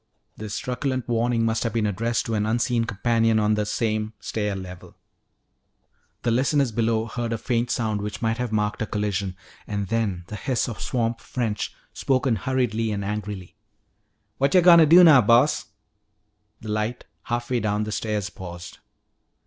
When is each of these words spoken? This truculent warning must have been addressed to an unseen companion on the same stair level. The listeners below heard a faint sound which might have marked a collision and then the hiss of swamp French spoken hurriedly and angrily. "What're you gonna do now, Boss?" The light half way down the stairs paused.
This 0.35 0.57
truculent 0.57 1.07
warning 1.07 1.45
must 1.45 1.61
have 1.61 1.73
been 1.73 1.85
addressed 1.85 2.25
to 2.25 2.33
an 2.33 2.43
unseen 2.43 2.85
companion 2.85 3.37
on 3.39 3.53
the 3.53 3.67
same 3.67 4.13
stair 4.19 4.55
level. 4.55 4.95
The 6.23 6.31
listeners 6.31 6.71
below 6.71 7.05
heard 7.05 7.31
a 7.31 7.37
faint 7.37 7.69
sound 7.69 8.01
which 8.01 8.19
might 8.19 8.39
have 8.39 8.51
marked 8.51 8.81
a 8.81 8.87
collision 8.87 9.35
and 9.67 9.89
then 9.89 10.23
the 10.25 10.35
hiss 10.37 10.67
of 10.67 10.81
swamp 10.81 11.19
French 11.19 11.75
spoken 11.93 12.35
hurriedly 12.35 12.89
and 12.91 13.05
angrily. 13.05 13.53
"What're 14.39 14.57
you 14.57 14.63
gonna 14.63 14.87
do 14.87 15.03
now, 15.03 15.21
Boss?" 15.21 15.65
The 16.61 16.69
light 16.69 17.03
half 17.25 17.51
way 17.51 17.59
down 17.59 17.83
the 17.83 17.91
stairs 17.91 18.31
paused. 18.31 18.79